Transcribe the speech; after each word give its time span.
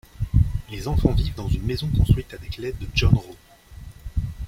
Les 0.71 0.87
enfants 0.87 1.11
vivent 1.13 1.35
dans 1.35 1.47
une 1.47 1.61
maison 1.61 1.87
construite 1.95 2.33
avec 2.33 2.57
l'aide 2.57 2.79
de 2.79 2.87
John 2.95 3.13
Rowe. 3.13 3.37